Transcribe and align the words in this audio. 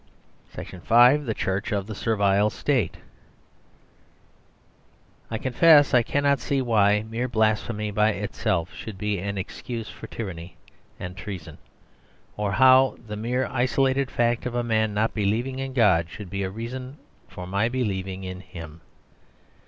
V. 0.53 0.63
THE 0.63 1.35
CHURCH 1.37 1.71
OF 1.71 1.85
THE 1.85 1.93
SERVILE 1.93 2.49
STATE 2.49 2.97
I 5.29 5.37
confess 5.37 5.93
I 5.93 6.01
cannot 6.01 6.39
see 6.39 6.59
why 6.59 7.03
mere 7.03 7.27
blasphemy 7.27 7.91
by 7.91 8.09
itself 8.13 8.73
should 8.73 8.97
be 8.97 9.19
an 9.19 9.37
excuse 9.37 9.89
for 9.89 10.07
tyranny 10.07 10.57
and 10.99 11.15
treason; 11.15 11.59
or 12.35 12.53
how 12.53 12.97
the 13.05 13.15
mere 13.15 13.45
isolated 13.51 14.09
fact 14.09 14.47
of 14.47 14.55
a 14.55 14.63
man 14.63 14.95
not 14.95 15.13
believing 15.13 15.59
in 15.59 15.71
God 15.73 16.09
should 16.09 16.31
be 16.31 16.41
a 16.41 16.49
reason 16.49 16.97
for 17.27 17.45
my 17.45 17.69
believing 17.69 18.23
in 18.23 18.39
Him. 18.41 18.81